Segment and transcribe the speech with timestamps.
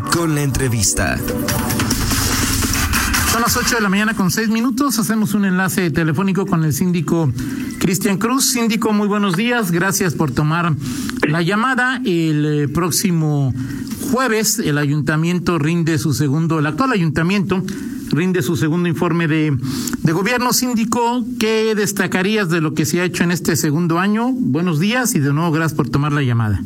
[0.00, 1.18] con la entrevista.
[3.32, 4.98] Son las 8 de la mañana con 6 minutos.
[4.98, 7.32] Hacemos un enlace telefónico con el síndico
[7.78, 8.44] Cristian Cruz.
[8.44, 9.70] Síndico, muy buenos días.
[9.70, 10.74] Gracias por tomar
[11.26, 12.00] la llamada.
[12.04, 13.54] El eh, próximo
[14.12, 17.62] jueves el ayuntamiento rinde su segundo, el actual ayuntamiento
[18.10, 19.56] rinde su segundo informe de,
[20.02, 20.52] de gobierno.
[20.52, 24.30] Síndico, ¿qué destacarías de lo que se ha hecho en este segundo año?
[24.32, 26.62] Buenos días y de nuevo gracias por tomar la llamada.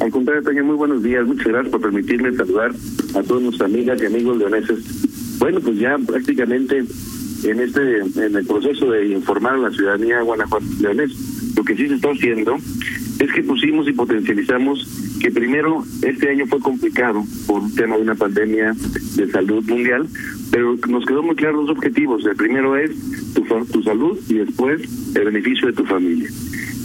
[0.00, 1.26] Al contrario, Toño, muy buenos días.
[1.26, 2.72] Muchas gracias por permitirme saludar
[3.14, 5.38] a todas nuestras amigas y amigos leoneses.
[5.38, 6.84] Bueno, pues ya prácticamente
[7.44, 11.88] en este en el proceso de informar a la ciudadanía Guanajuato leonés, lo que sí
[11.88, 12.56] se está haciendo
[13.18, 18.02] es que pusimos y potencializamos que primero este año fue complicado por un tema de
[18.02, 18.74] una pandemia
[19.16, 20.06] de salud mundial,
[20.52, 22.24] pero nos quedó muy claro los objetivos.
[22.24, 22.92] El primero es
[23.34, 24.80] tu, tu salud y después
[25.16, 26.30] el beneficio de tu familia.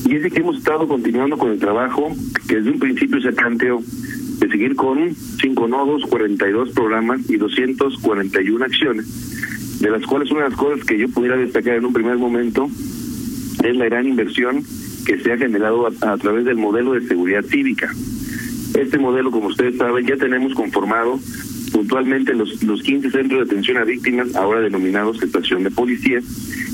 [0.06, 2.12] Y es de que hemos estado continuando con el trabajo
[2.48, 3.82] que desde un principio se planteó
[4.40, 10.50] de seguir con cinco nodos, 42 programas y 241 acciones, de las cuales una de
[10.50, 12.70] las cosas que yo pudiera destacar en un primer momento
[13.64, 14.64] es la gran inversión
[15.06, 17.94] que se ha generado a, través del modelo de seguridad cívica.
[18.78, 21.20] Este modelo, como ustedes saben, ya tenemos conformado
[21.72, 26.20] puntualmente los, los 15 centros de atención a víctimas, ahora denominados estación de policía,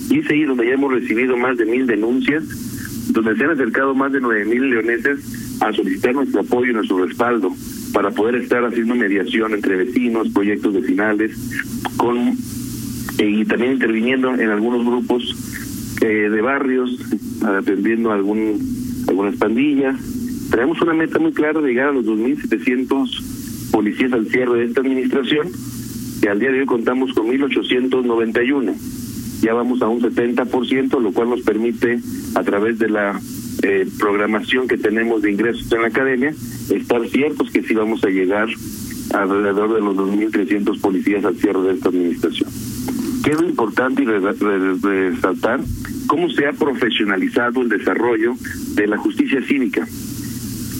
[0.09, 2.43] y es ahí donde ya hemos recibido más de mil denuncias,
[3.09, 7.05] donde se han acercado más de nueve mil leoneses a solicitar nuestro apoyo y nuestro
[7.05, 7.51] respaldo
[7.93, 11.35] para poder estar haciendo mediación entre vecinos, proyectos vecinales,
[11.97, 12.35] con
[13.17, 15.35] y también interviniendo en algunos grupos
[16.01, 16.97] eh, de barrios,
[17.43, 19.97] atendiendo algún algunas pandillas.
[20.51, 24.81] Tenemos una meta muy clara de llegar a los 2.700 policías al cierre de esta
[24.81, 25.49] administración,
[26.21, 28.75] y al día de hoy contamos con 1.891.
[29.41, 31.99] Ya vamos a un 70%, lo cual nos permite,
[32.35, 33.19] a través de la
[33.63, 36.33] eh, programación que tenemos de ingresos en la academia,
[36.69, 38.47] estar ciertos que sí vamos a llegar
[39.13, 42.49] alrededor de los 2.300 policías al cierre de esta administración.
[43.23, 45.61] ¿Qué es importante y resaltar?
[46.07, 48.35] Cómo se ha profesionalizado el desarrollo
[48.75, 49.85] de la justicia cívica,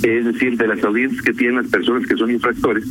[0.03, 2.85] es decir, de las audiencias que tienen las personas que son infractores.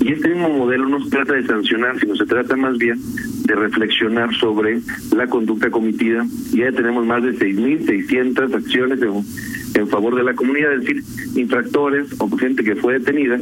[0.00, 2.98] Y este mismo modelo no se trata de sancionar, sino se trata más bien
[3.44, 4.80] de reflexionar sobre
[5.14, 6.26] la conducta cometida.
[6.52, 11.04] Ya tenemos más de 6.600 acciones en, en favor de la comunidad, es decir,
[11.36, 13.38] infractores o gente que fue detenida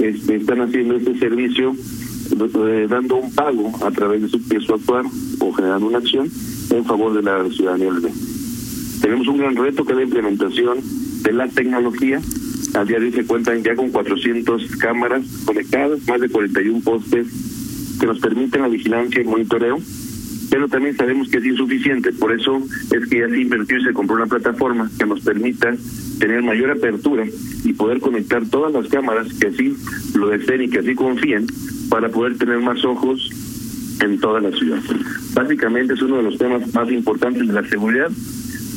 [0.00, 1.74] este, están haciendo este servicio
[2.30, 5.04] eh, dando un pago a través de su, de su actuar
[5.40, 6.30] o generando una acción
[6.70, 7.90] en favor de la ciudadanía.
[9.00, 10.78] Tenemos un gran reto que es la implementación
[11.22, 12.20] de la tecnología.
[12.74, 17.26] Al día de hoy se cuentan ya con 400 cámaras conectadas, más de 41 postes
[17.98, 19.78] que nos permiten la vigilancia y monitoreo,
[20.50, 22.12] pero también sabemos que es insuficiente.
[22.12, 25.74] Por eso es que ya se invirtió y se compró una plataforma que nos permita
[26.18, 27.24] tener mayor apertura
[27.64, 29.76] y poder conectar todas las cámaras que así
[30.14, 31.46] lo deseen y que así confíen
[31.88, 33.30] para poder tener más ojos
[34.00, 34.80] en toda la ciudad.
[35.34, 38.10] Básicamente es uno de los temas más importantes de la seguridad.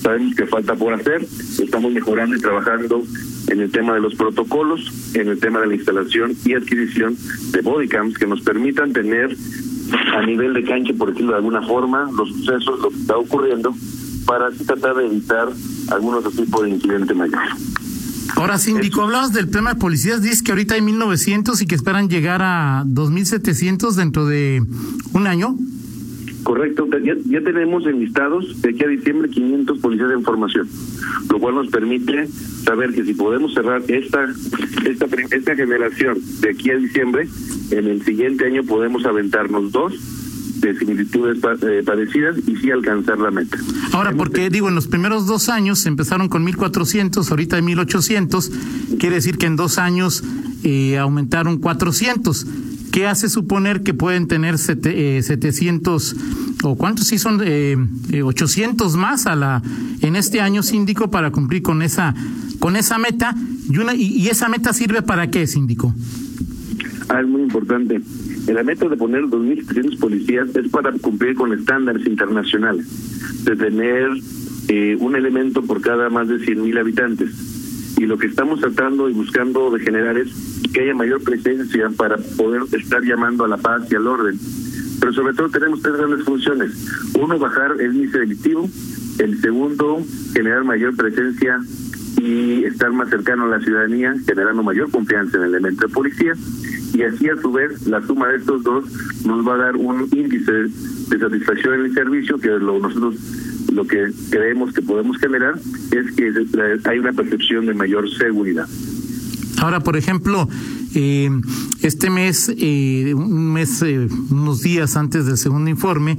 [0.01, 1.21] Sabemos que falta por hacer,
[1.61, 3.03] estamos mejorando y trabajando
[3.51, 7.17] en el tema de los protocolos, en el tema de la instalación y adquisición
[7.51, 9.35] de bodycams que nos permitan tener
[10.15, 13.75] a nivel de cancha, por decirlo de alguna forma, los sucesos, lo que está ocurriendo,
[14.25, 15.49] para así tratar de evitar
[15.89, 17.41] algún otro tipo de incidente mayor.
[18.35, 22.07] Ahora, síndico, hablabas del tema de policías, dices que ahorita hay 1.900 y que esperan
[22.07, 24.63] llegar a 2.700 dentro de
[25.11, 25.57] un año.
[26.43, 30.67] Correcto, ya, ya tenemos enlistados de aquí a diciembre 500 policías de formación,
[31.29, 32.27] lo cual nos permite
[32.63, 34.27] saber que si podemos cerrar esta,
[34.85, 37.27] esta, esta generación de aquí a diciembre,
[37.71, 39.93] en el siguiente año podemos aventarnos dos
[40.61, 43.57] de similitudes eh, parecidas y sí alcanzar la meta.
[43.93, 49.15] Ahora, porque digo, en los primeros dos años empezaron con 1.400, ahorita hay 1.800, quiere
[49.15, 50.23] decir que en dos años
[50.63, 52.45] eh, aumentaron 400.
[52.91, 56.15] ¿Qué hace suponer que pueden tener sete, eh, 700
[56.63, 57.77] o cuántos sí son eh,
[58.21, 59.61] 800 más a la
[60.01, 62.13] en este año síndico para cumplir con esa
[62.59, 63.33] con esa meta
[63.69, 65.93] y una y, esa meta sirve para qué síndico?
[67.09, 68.01] Ah, es muy importante.
[68.47, 72.85] La meta de poner 2.700 policías es para cumplir con estándares internacionales,
[73.45, 74.09] de tener
[74.67, 77.60] eh, un elemento por cada más de 100.000 habitantes.
[78.01, 80.27] Y lo que estamos tratando y buscando de generar es
[80.73, 84.39] que haya mayor presencia para poder estar llamando a la paz y al orden.
[84.99, 86.71] Pero sobre todo tenemos tres grandes funciones.
[87.13, 88.67] Uno, bajar el índice delictivo.
[89.19, 89.99] El segundo,
[90.33, 91.59] generar mayor presencia
[92.19, 96.33] y estar más cercano a la ciudadanía, generando mayor confianza en el elemento de policía
[96.93, 98.85] y así a su vez la suma de estos dos
[99.25, 103.15] nos va a dar un índice de satisfacción en el servicio que lo, nosotros
[103.71, 105.55] lo que creemos que podemos generar
[105.91, 106.33] es que
[106.89, 108.67] hay una percepción de mayor seguridad.
[109.57, 110.47] Ahora, por ejemplo,
[110.93, 111.29] Eh,
[111.83, 116.17] este mes, eh, un mes, eh, unos días antes del segundo informe,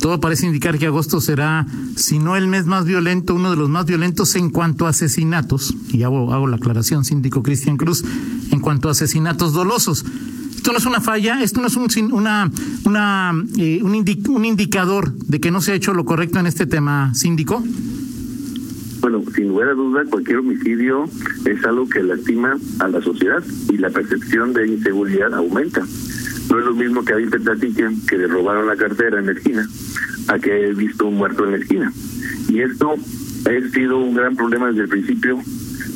[0.00, 1.66] todo parece indicar que agosto será,
[1.96, 5.74] si no el mes más violento, uno de los más violentos en cuanto a asesinatos,
[5.90, 8.04] y hago, hago la aclaración, síndico Cristian Cruz,
[8.50, 10.04] en cuanto a asesinatos dolosos.
[10.60, 12.50] Esto no es una falla, esto no es un, una,
[12.84, 17.14] una, un, un indicador de que no se ha hecho lo correcto en este tema,
[17.14, 17.64] síndico.
[19.00, 21.08] Bueno, sin lugar a duda, cualquier homicidio
[21.46, 23.42] es algo que lastima a la sociedad
[23.72, 25.80] y la percepción de inseguridad aumenta.
[26.50, 29.32] No es lo mismo que alguien te platique que le robaron la cartera en la
[29.32, 29.66] esquina
[30.28, 31.90] a que he visto un muerto en la esquina.
[32.50, 32.96] Y esto
[33.46, 35.38] ha sido un gran problema desde el principio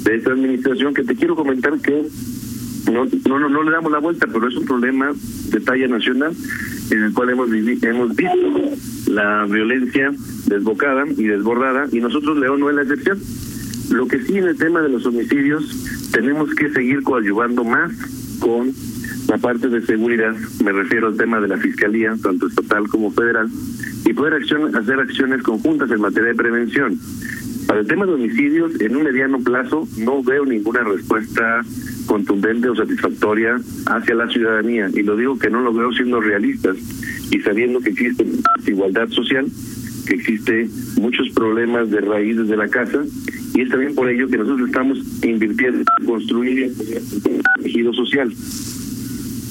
[0.05, 2.08] de esta administración que te quiero comentar que
[2.92, 3.06] no,
[3.38, 5.12] no, no, le damos la vuelta, pero es un problema
[5.50, 6.32] de talla nacional
[6.90, 8.36] en el cual hemos, hemos visto
[9.10, 10.12] la violencia
[10.46, 13.19] desbocada y desbordada, y nosotros León no es la excepción.
[13.90, 17.92] Lo que sí en el tema de los homicidios tenemos que seguir coadyuvando más
[18.40, 18.72] con
[19.28, 23.48] la parte de seguridad, me refiero al tema de la fiscalía, tanto estatal como federal,
[24.04, 26.98] y poder acción, hacer acciones conjuntas en materia de prevención.
[27.66, 31.62] Para el tema de homicidios, en un mediano plazo no veo ninguna respuesta
[32.06, 33.56] contundente o satisfactoria
[33.87, 36.76] hacia la ciudadanía, y lo digo que no lo veo siendo realistas
[37.31, 38.26] y sabiendo que existe
[38.58, 39.46] desigualdad social,
[40.06, 40.69] que existe
[41.00, 43.02] muchos problemas de raíz desde la casa
[43.55, 46.72] y es también por ello que nosotros estamos invirtiendo en construir
[47.25, 48.32] un tejido social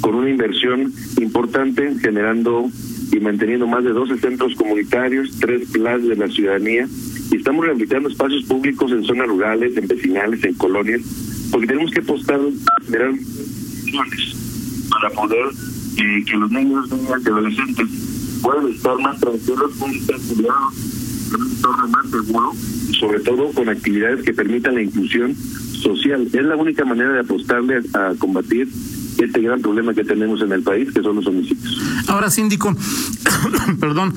[0.02, 2.70] con una inversión importante generando
[3.12, 6.88] y manteniendo más de 12 centros comunitarios, tres plazas de la ciudadanía
[7.34, 11.02] y estamos rehabilitando espacios públicos en zonas rurales, en vecinales, en colonias,
[11.52, 12.40] porque tenemos que apostar
[12.86, 13.12] generar
[14.90, 15.46] para poder
[15.98, 17.88] eh, que los niños, niñas y adolescentes
[18.44, 20.74] puedan estar más tranquilos, puedan estar cuidados
[21.34, 22.54] un entorno más seguro
[23.00, 26.28] sobre todo con actividades que permitan la inclusión social.
[26.32, 28.70] Es la única manera de apostarle a combatir
[29.18, 31.82] este gran problema que tenemos en el país, que son los homicidios.
[32.08, 32.76] Ahora, síndico,
[33.80, 34.14] perdón,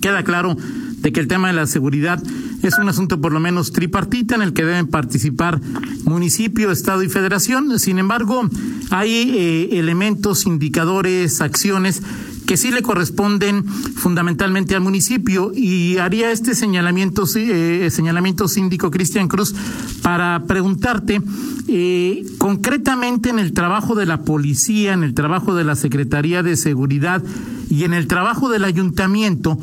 [0.00, 0.56] queda claro
[1.00, 2.22] de que el tema de la seguridad
[2.62, 5.60] es un asunto por lo menos tripartita en el que deben participar
[6.04, 7.78] municipio, estado y federación.
[7.78, 8.48] Sin embargo,
[8.90, 12.02] hay eh, elementos, indicadores, acciones
[12.48, 19.28] que sí le corresponden fundamentalmente al municipio y haría este señalamiento, eh, señalamiento síndico Cristian
[19.28, 19.54] Cruz
[20.00, 21.20] para preguntarte
[21.68, 26.56] eh, concretamente en el trabajo de la policía, en el trabajo de la Secretaría de
[26.56, 27.22] Seguridad
[27.68, 29.58] y en el trabajo del ayuntamiento,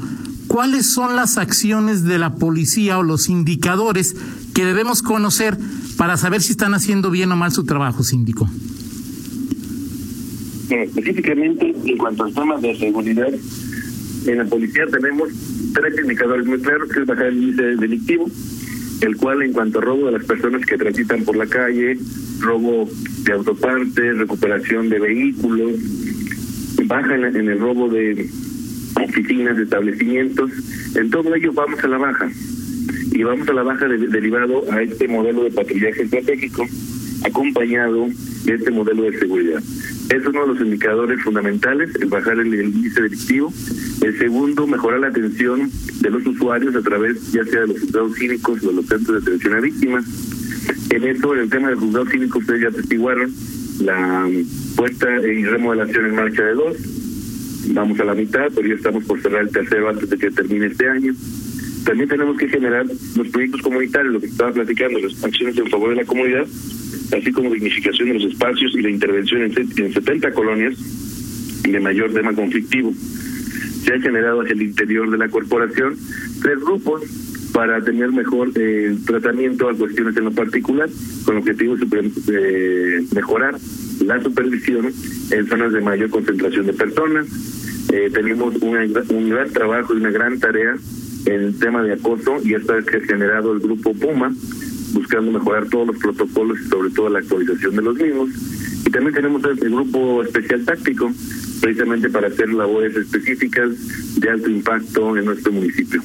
[0.55, 4.15] ¿cuáles son las acciones de la policía o los indicadores
[4.53, 5.57] que debemos conocer
[5.97, 8.49] para saber si están haciendo bien o mal su trabajo, síndico?
[10.69, 13.33] específicamente en cuanto al tema de seguridad,
[14.27, 15.27] en la policía tenemos
[15.73, 18.25] tres indicadores muy claros, que es bajar el índice delictivo,
[19.01, 21.97] el cual en cuanto a robo de las personas que transitan por la calle,
[22.39, 22.89] robo
[23.25, 25.73] de autopartes, recuperación de vehículos,
[26.85, 28.29] baja en, el robo de
[29.03, 30.51] oficinas, de establecimientos,
[30.95, 32.29] en todo ello vamos a la baja.
[33.11, 36.67] Y vamos a la baja derivado a este modelo de patrullaje estratégico
[37.23, 38.07] acompañado
[38.45, 39.61] de este modelo de seguridad.
[40.09, 43.51] Es uno de los indicadores fundamentales, el bajar el, índice delictivo.
[44.01, 45.71] El segundo, mejorar la atención
[46.01, 49.23] de los usuarios a través ya sea de los juzgados cívicos o de los centros
[49.23, 50.05] de atención a víctimas.
[50.91, 53.33] En esto, en el tema del juzgado cívico, ustedes ya atestiguaron
[53.81, 54.29] la
[54.75, 56.77] puesta y remodelación en marcha de dos.
[57.67, 60.67] Vamos a la mitad, pero ya estamos por cerrar el tercero antes de que termine
[60.67, 61.13] este año.
[61.85, 65.89] También tenemos que generar los proyectos comunitarios, lo que estaba platicando, las acciones en favor
[65.89, 66.45] de la comunidad,
[67.17, 70.77] así como dignificación de los espacios y la intervención en, en 70 colonias
[71.63, 72.93] de mayor tema conflictivo.
[73.83, 75.95] Se han generado hacia el interior de la corporación
[76.41, 77.03] tres grupos
[77.53, 80.89] para tener mejor eh, tratamiento a cuestiones en lo particular,
[81.25, 83.55] con el objetivo de mejorar
[84.05, 84.91] la supervisión
[85.31, 87.27] en zonas de mayor concentración de personas.
[87.93, 90.75] Eh, tenemos un gran trabajo y una gran tarea
[91.25, 94.33] en el tema de acoso y esta vez que ha generado el grupo Puma,
[94.93, 98.29] buscando mejorar todos los protocolos y sobre todo la actualización de los mismos.
[98.85, 101.11] Y también tenemos el, grupo especial táctico,
[101.61, 103.71] precisamente para hacer labores específicas
[104.19, 106.01] de alto impacto en nuestro municipio.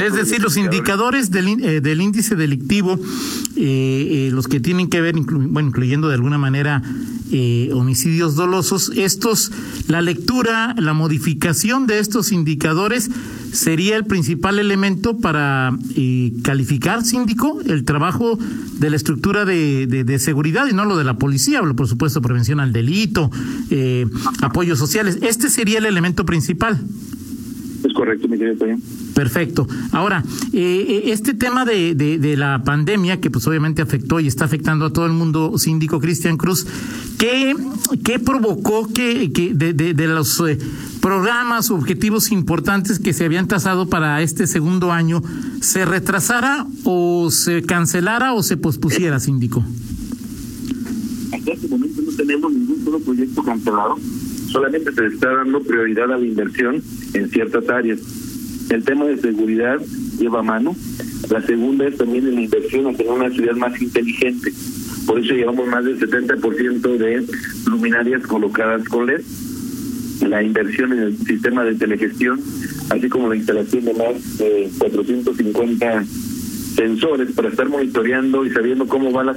[0.00, 2.98] Es decir, los indicadores del, eh, del índice delictivo,
[3.56, 6.82] eh, eh, los que tienen que ver, bueno, incluyendo de alguna manera
[7.72, 9.50] homicidios dolosos, estos,
[9.88, 13.10] la lectura, la modificación de estos indicadores
[13.50, 15.76] sería el principal elemento para
[16.42, 18.38] calificar, síndico, el trabajo
[18.78, 22.60] de la estructura de, de, seguridad y no lo de la policía, por supuesto, prevención
[22.60, 23.32] al delito,
[24.40, 25.18] apoyos sociales.
[25.20, 26.80] Este sería el elemento principal
[28.04, 28.66] correcto, mi querido
[29.14, 29.66] Perfecto.
[29.92, 34.44] Ahora, eh, eh, este tema de, de, la pandemia, que pues obviamente afectó y está
[34.44, 36.66] afectando a todo el mundo, síndico Cristian Cruz,
[37.18, 37.54] ¿qué,
[38.04, 40.58] qué provocó que, que de, de, los eh,
[41.00, 45.22] programas, objetivos importantes que se habían trazado para este segundo año,
[45.60, 49.64] se retrasara o se cancelara o se pospusiera, síndico?
[51.32, 53.96] Hasta este momento no tenemos ningún solo proyecto cancelado
[54.54, 56.80] solamente se está dando prioridad a la inversión
[57.12, 57.98] en ciertas áreas.
[58.70, 59.80] El tema de seguridad
[60.16, 60.76] lleva mano.
[61.28, 64.52] La segunda es también en la inversión tener una ciudad más inteligente.
[65.08, 67.26] Por eso llevamos más del 70% de
[67.66, 69.22] luminarias colocadas con LED.
[70.28, 72.40] La inversión en el sistema de telegestión,
[72.90, 76.04] así como la instalación de más de 450
[76.76, 79.36] sensores para estar monitoreando y sabiendo cómo va la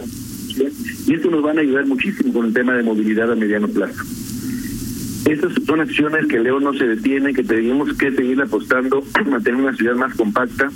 [1.08, 4.04] y esto nos van a ayudar muchísimo con el tema de movilidad a mediano plazo.
[5.28, 9.04] Estas son acciones que León no se detiene, que tenemos que seguir apostando
[9.34, 10.70] a tener una ciudad más compacta,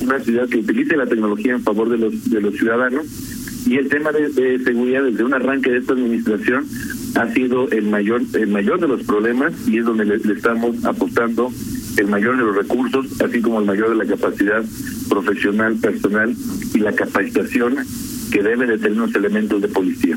[0.00, 3.04] una ciudad que utilice la tecnología en favor de los de los ciudadanos.
[3.66, 6.64] Y el tema de, seguridad desde un arranque de esta administración
[7.16, 11.52] ha sido el mayor el mayor de los problemas y es donde le, estamos apostando
[11.98, 14.64] el mayor de los recursos, así como el mayor de la capacidad
[15.10, 16.34] profesional, personal
[16.72, 17.76] y la capacitación
[18.32, 20.16] que deben de tener los elementos de policía.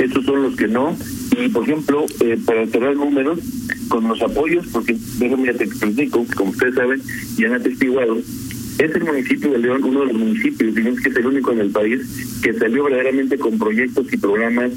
[0.00, 0.94] Estos son los que no
[1.38, 3.40] y, por ejemplo, eh, para cerrar números,
[3.88, 7.00] con los apoyos, porque déjame te explico, como ustedes saben
[7.38, 8.18] y han atestiguado,
[8.78, 11.60] es el municipio de León uno de los municipios, digamos que es el único en
[11.60, 12.00] el país,
[12.42, 14.72] que salió verdaderamente con proyectos y programas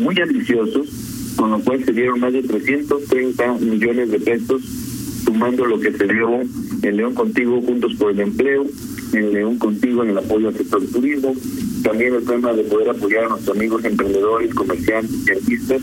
[0.00, 0.88] muy ambiciosos,
[1.36, 4.62] con lo cual se dieron más de 330 millones de pesos,
[5.24, 6.40] sumando lo que se dio
[6.82, 8.66] en León Contigo Juntos por el Empleo,
[9.12, 11.34] en León Contigo en el apoyo al sector turismo,
[11.82, 15.82] también el tema de poder apoyar a nuestros amigos emprendedores, comerciantes y artistas,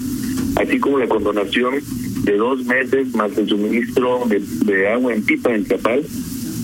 [0.56, 1.76] así como la condonación
[2.24, 6.04] de dos meses más el suministro de, agua en pipa en Chapal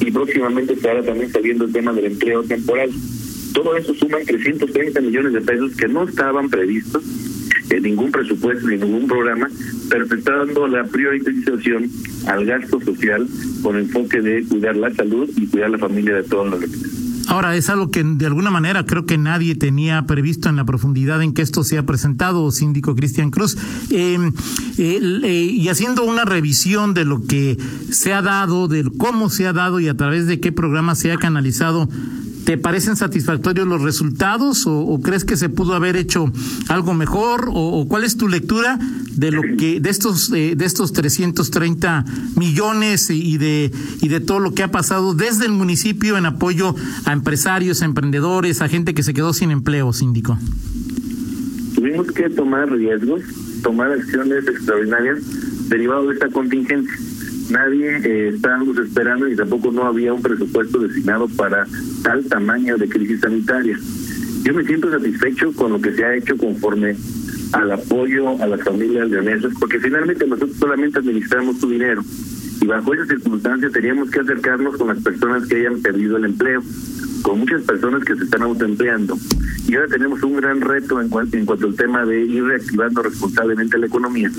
[0.01, 2.91] y próximamente estará también saliendo el tema del empleo temporal.
[3.53, 7.03] Todo eso suma 330 millones de pesos que no estaban previstos
[7.69, 9.49] en ningún presupuesto ni ningún programa,
[9.89, 11.89] pero está dando la priorización
[12.27, 13.27] al gasto social
[13.63, 16.61] con enfoque de cuidar la salud y cuidar la familia de todos los
[17.27, 21.21] Ahora, es algo que de alguna manera creo que nadie tenía previsto en la profundidad
[21.21, 23.57] en que esto se ha presentado, síndico Cristian Cruz.
[23.89, 24.31] Em,
[24.77, 27.57] eh, y haciendo una revisión de lo que
[27.91, 31.11] se ha dado, de cómo se ha dado y a través de qué programa se
[31.11, 31.89] ha canalizado
[32.45, 36.31] ¿Te parecen satisfactorios los resultados o, crees que se pudo haber hecho
[36.69, 38.77] algo mejor o, cuál es tu lectura
[39.11, 44.39] de lo que de estos eh, de estos 330 millones y de y de todo
[44.39, 46.75] lo que ha pasado desde el municipio en apoyo
[47.05, 50.37] a empresarios, a emprendedores, a gente que se quedó sin empleo, síndico?
[51.73, 53.23] Tuvimos que tomar riesgos,
[53.63, 55.19] tomar acciones extraordinarias
[55.67, 56.95] derivadas de esta contingencia
[57.49, 61.65] nadie eh, estábamos esperando y tampoco no había un presupuesto destinado para
[62.03, 63.77] tal tamaño de crisis sanitaria.
[64.43, 66.95] Yo me siento satisfecho con lo que se ha hecho conforme
[67.51, 72.03] al apoyo a las familias leonesas, porque finalmente nosotros solamente administramos su dinero
[72.61, 76.61] y bajo esas circunstancias teníamos que acercarnos con las personas que hayan perdido el empleo,
[77.21, 79.17] con muchas personas que se están autoempleando.
[79.67, 83.03] Y ahora tenemos un gran reto en cuanto, en cuanto al tema de ir reactivando
[83.03, 84.29] responsablemente la economía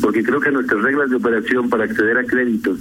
[0.00, 2.78] porque creo que nuestras reglas de operación para acceder a créditos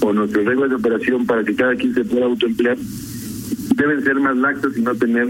[0.00, 2.76] o nuestras reglas de operación para que cada quien se pueda autoemplear
[3.76, 5.28] deben ser más laxas y no tener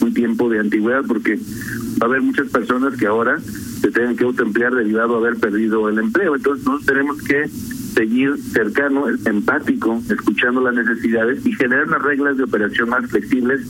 [0.00, 4.24] un tiempo de antigüedad, porque va a haber muchas personas que ahora se tengan que
[4.24, 6.34] autoemplear derivado a haber perdido el empleo.
[6.34, 12.44] Entonces, nosotros tenemos que seguir cercano, empático, escuchando las necesidades y generar unas reglas de
[12.44, 13.60] operación más flexibles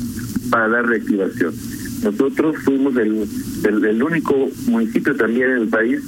[0.50, 1.52] para dar reactivación.
[2.02, 3.26] Nosotros fuimos el,
[3.64, 6.00] el, el único municipio también en el país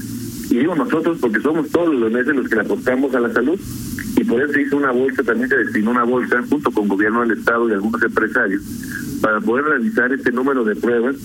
[0.50, 3.58] y digo nosotros porque somos todos los meses los que le aportamos a la salud
[4.16, 7.38] y por eso hizo una bolsa, también se destinó una bolsa junto con gobierno del
[7.38, 8.62] Estado y algunos empresarios
[9.20, 11.16] para poder realizar este número de pruebas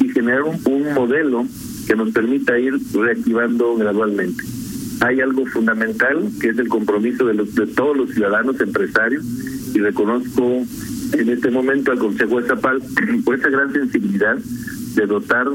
[0.00, 1.46] y generar un, modelo
[1.86, 4.44] que nos permita ir reactivando gradualmente.
[5.00, 9.24] Hay algo fundamental que es el compromiso de, los, de todos los ciudadanos empresarios
[9.74, 10.64] y reconozco
[11.12, 12.82] en este momento al Consejo de Zapal
[13.24, 15.48] por esa gran sensibilidad de dotar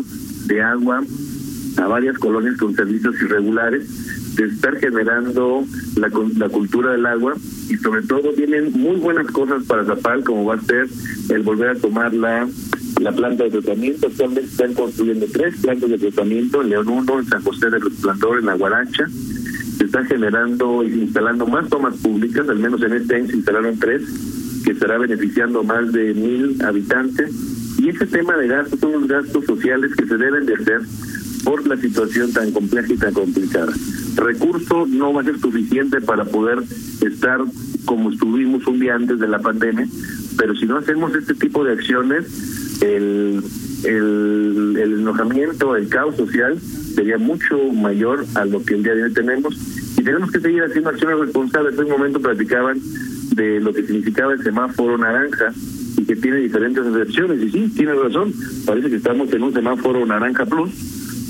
[0.45, 1.03] de agua
[1.81, 5.65] a varias colonias con servicios irregulares, de estar generando
[5.97, 7.33] la, la cultura del agua
[7.69, 10.87] y sobre todo vienen muy buenas cosas para Zapal, como va a ser
[11.29, 12.47] el volver a tomar la,
[13.01, 14.07] la planta de tratamiento.
[14.07, 18.39] Actualmente están construyendo tres plantas de tratamiento, en León 1, en San José del Resplandor,
[18.39, 19.07] en Aguaracha.
[19.77, 23.79] Se están generando y instalando más tomas públicas, al menos en este año se instalaron
[23.79, 24.03] tres,
[24.63, 27.33] que estará beneficiando más de mil habitantes.
[27.79, 30.81] Y ese tema de gastos son los gastos sociales que se deben de hacer
[31.43, 33.73] por la situación tan compleja y tan complicada.
[34.15, 36.59] Recurso no va a ser suficiente para poder
[37.05, 37.39] estar
[37.85, 39.87] como estuvimos un día antes de la pandemia,
[40.37, 43.41] pero si no hacemos este tipo de acciones, el,
[43.83, 46.59] el, el enojamiento, el caos social
[46.95, 49.55] sería mucho mayor a lo que el día de hoy tenemos
[49.97, 51.77] y tenemos que seguir haciendo acciones responsables.
[51.77, 52.79] En un momento platicaban
[53.35, 55.53] de lo que significaba el semáforo naranja
[55.97, 57.41] y que tiene diferentes versiones.
[57.41, 58.33] Y sí, tiene razón,
[58.65, 60.71] parece que estamos en un semáforo naranja plus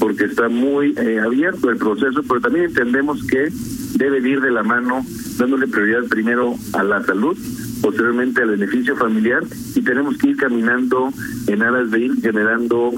[0.01, 3.49] porque está muy eh, abierto el proceso, pero también entendemos que
[3.93, 5.05] debe ir de la mano
[5.37, 7.37] dándole prioridad primero a la salud,
[7.83, 9.43] posteriormente al beneficio familiar
[9.75, 11.13] y tenemos que ir caminando
[11.45, 12.91] en aras de ir generando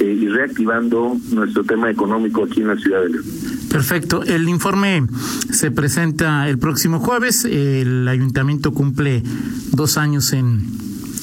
[0.00, 3.24] eh, y reactivando nuestro tema económico aquí en la ciudad de León.
[3.70, 4.22] Perfecto.
[4.22, 5.06] El informe
[5.50, 7.44] se presenta el próximo jueves.
[7.44, 9.22] El ayuntamiento cumple
[9.72, 10.62] dos años en,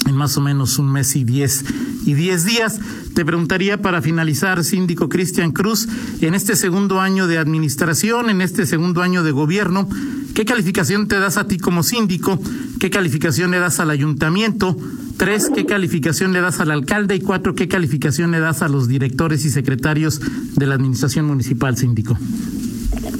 [0.07, 1.63] en más o menos un mes y diez
[2.05, 2.79] y diez días.
[3.13, 5.87] Te preguntaría para finalizar, síndico Cristian Cruz,
[6.21, 9.87] en este segundo año de administración, en este segundo año de gobierno,
[10.33, 12.39] ¿qué calificación te das a ti como síndico?
[12.79, 14.75] ¿Qué calificación le das al ayuntamiento?
[15.17, 17.15] Tres, ¿qué calificación le das al alcalde?
[17.15, 20.19] Y cuatro, ¿qué calificación le das a los directores y secretarios
[20.55, 22.17] de la administración municipal, síndico?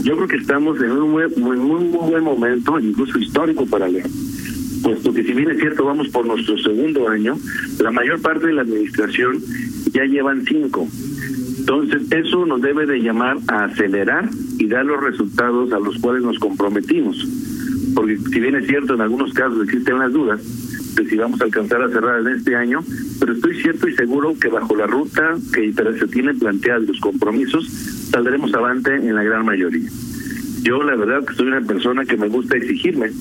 [0.03, 4.11] Yo creo que estamos en un muy, muy, muy, buen momento, incluso histórico para León
[4.83, 7.37] puesto que si bien es cierto vamos por nuestro segundo año,
[7.79, 9.39] la mayor parte de la administración
[9.91, 10.87] ya llevan cinco.
[11.59, 16.23] Entonces, eso nos debe de llamar a acelerar y dar los resultados a los cuales
[16.23, 17.25] nos comprometimos.
[17.95, 20.41] Porque si bien es cierto, en algunos casos existen las dudas
[20.95, 22.83] de si vamos a alcanzar a cerrar en este año,
[23.19, 27.65] pero estoy cierto y seguro que bajo la ruta que se tienen planteados los compromisos,
[28.11, 29.89] saldremos avante en la gran mayoría.
[30.63, 33.11] Yo la verdad que soy una persona que me gusta exigirme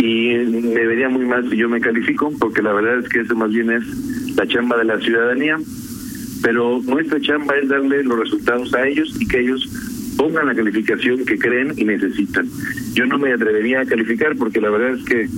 [0.00, 3.36] y me vería muy mal si yo me califico, porque la verdad es que eso
[3.36, 3.84] más bien es
[4.34, 5.58] la chamba de la ciudadanía,
[6.42, 9.68] pero nuestra chamba es darle los resultados a ellos y que ellos
[10.16, 12.48] pongan la calificación que creen y necesitan.
[12.94, 15.28] Yo no me atrevería a calificar porque la verdad es que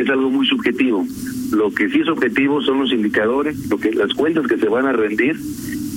[0.00, 1.06] es algo muy subjetivo.
[1.52, 4.86] Lo que sí es objetivo son los indicadores, lo que las cuentas que se van
[4.86, 5.36] a rendir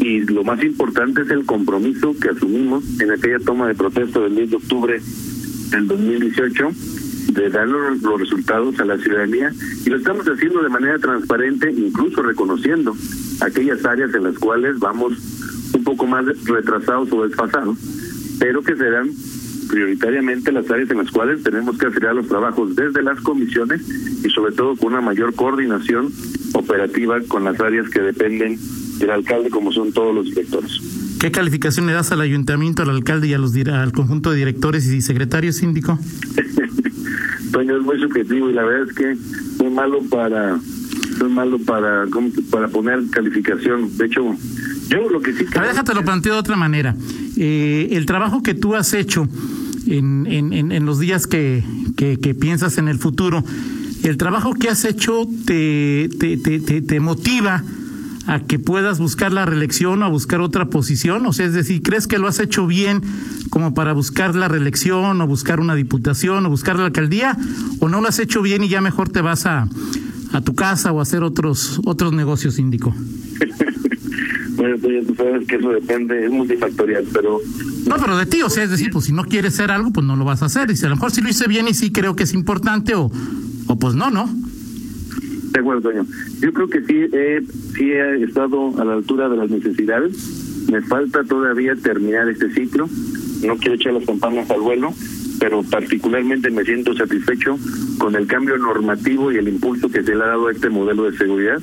[0.02, 4.36] y lo más importante es el compromiso que asumimos en aquella toma de protesta del
[4.36, 5.02] 10 de octubre
[5.72, 6.70] del 2018
[7.36, 9.52] de dar los, resultados a la ciudadanía
[9.86, 12.96] y lo estamos haciendo de manera transparente, incluso reconociendo
[13.42, 15.14] aquellas áreas en las cuales vamos
[15.74, 17.78] un poco más retrasados o desfasados,
[18.40, 19.10] pero que serán
[19.70, 23.82] prioritariamente las áreas en las cuales tenemos que acelerar los trabajos desde las comisiones
[24.24, 26.12] y sobre todo con una mayor coordinación
[26.54, 28.58] operativa con las áreas que dependen
[29.00, 30.80] del alcalde como son todos los directores.
[31.20, 34.86] ¿Qué calificación le das al ayuntamiento, al alcalde y a los al conjunto de directores
[34.88, 35.98] y secretarios síndico?
[37.54, 39.18] es muy subjetivo y la verdad es que
[39.64, 40.60] muy malo para
[41.20, 42.06] muy malo para
[42.50, 43.98] para poner calificación.
[43.98, 44.36] De hecho,
[44.90, 45.46] yo lo que sí...
[45.46, 46.96] Ver, déjate lo planteo de otra manera.
[47.38, 49.28] Eh, el trabajo que tú has hecho
[49.88, 51.64] en, en, en los días que,
[51.96, 53.44] que, que, piensas en el futuro,
[54.04, 57.64] el trabajo que has hecho te, te, te, te motiva
[58.28, 61.26] a que puedas buscar la reelección o a buscar otra posición?
[61.26, 63.02] O sea, es decir, ¿crees que lo has hecho bien
[63.50, 67.38] como para buscar la reelección o buscar una diputación o buscar la alcaldía?
[67.80, 69.68] ¿O no lo has hecho bien y ya mejor te vas a,
[70.34, 72.94] a tu casa o a hacer otros, otros negocios, síndico?
[74.56, 77.40] bueno, pues tú sabes que eso depende, es multifactorial, pero...
[77.88, 80.06] No, pero de ti, o sea, es decir, pues si no quieres hacer algo, pues
[80.06, 80.72] no lo vas a hacer.
[80.72, 82.96] Y si a lo mejor sí lo hice bien y sí creo que es importante,
[82.96, 83.12] o,
[83.68, 84.30] o pues no, ¿no?
[85.56, 86.06] De acuerdo, Toño.
[86.42, 87.42] Yo creo que sí he,
[87.78, 90.68] sí he estado a la altura de las necesidades.
[90.70, 92.90] Me falta todavía terminar este ciclo.
[93.42, 94.94] No quiero echar las campanas al vuelo,
[95.40, 97.58] pero particularmente me siento satisfecho
[97.98, 101.10] con el cambio normativo y el impulso que se le ha dado a este modelo
[101.10, 101.62] de seguridad.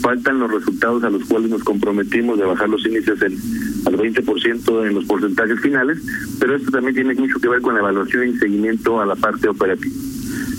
[0.00, 3.36] Faltan los resultados a los cuales nos comprometimos de bajar los índices en,
[3.84, 5.98] al 20% en los porcentajes finales,
[6.40, 9.48] pero esto también tiene mucho que ver con la evaluación y seguimiento a la parte
[9.48, 10.07] operativa.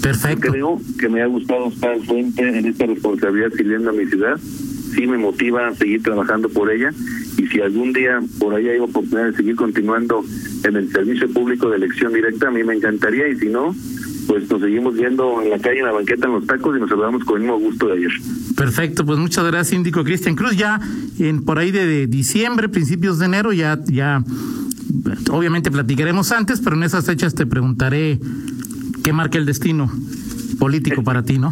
[0.02, 0.52] Perfecto.
[0.52, 4.40] Creo que me ha gustado estar al frente en esta responsabilidad sirviendo a mi ciudad.
[4.96, 6.92] Sí me motiva a seguir trabajando por ella
[7.38, 10.24] y si algún día por ahí hay oportunidad de seguir continuando
[10.64, 13.76] en el servicio público de elección directa, a mí me encantaría y si no,
[14.28, 16.90] pues nos seguimos viendo en la calle, en la banqueta, en los tacos y nos
[16.90, 18.12] saludamos con el mismo gusto de ayer.
[18.56, 20.58] Perfecto, pues muchas gracias, síndico Cristian Cruz.
[20.58, 20.80] Ya
[21.20, 24.24] en por ahí de, diciembre, principios de enero, ya, ya
[25.32, 28.20] obviamente platicaremos antes, pero en esas fechas te preguntaré
[29.10, 29.92] qué marca el destino
[30.60, 31.52] político para ti, ¿no?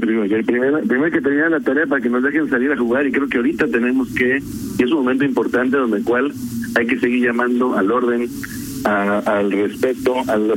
[0.00, 3.28] el primero, que tenía la tarea para que nos dejen salir a jugar y creo
[3.28, 4.42] que ahorita tenemos que,
[4.78, 6.32] y es un momento importante donde el cual
[6.74, 8.26] hay que seguir llamando al orden,
[8.84, 10.54] al respeto, al,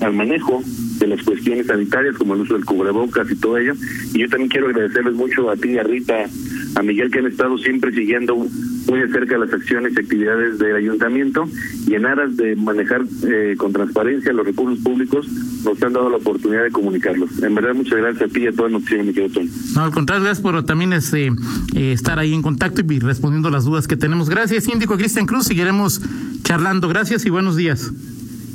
[0.00, 0.62] al, manejo
[0.98, 3.74] de las cuestiones sanitarias como el uso del cubrebocas y todo ello.
[4.14, 6.26] Y yo también quiero agradecerles mucho a ti a Rita
[6.74, 10.76] a Miguel que han estado siempre siguiendo muy de cerca las acciones y actividades del
[10.76, 11.48] ayuntamiento
[11.86, 15.28] y en aras de manejar eh, con transparencia los recursos públicos
[15.64, 17.42] nos han dado la oportunidad de comunicarlos.
[17.42, 19.42] En verdad, muchas gracias a ti y a toda nuestra mi querido
[19.74, 23.64] No, al contrario, gracias por también este, eh, estar ahí en contacto y respondiendo las
[23.64, 24.28] dudas que tenemos.
[24.28, 25.46] Gracias, síndico Cristian Cruz.
[25.46, 26.00] Seguiremos
[26.42, 26.88] charlando.
[26.88, 27.92] Gracias y buenos días.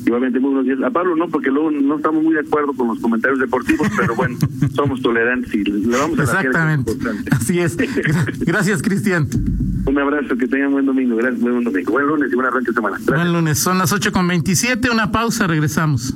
[0.06, 0.82] Igualmente, muy buenos días.
[0.82, 4.16] A Pablo no, porque luego no estamos muy de acuerdo con los comentarios deportivos, pero
[4.16, 4.38] bueno,
[4.76, 6.92] somos tolerantes y le vamos a Exactamente.
[7.32, 7.78] Así es.
[8.39, 9.28] Gracias, Cristian.
[9.86, 11.16] Un abrazo, que tengan buen domingo.
[11.18, 11.92] Gracias, buen domingo.
[11.92, 12.98] Buen lunes y buen arranque de semana.
[13.06, 13.60] Buen lunes.
[13.60, 14.89] Son las 8 con 27.
[14.89, 16.13] Una pausa, regresamos.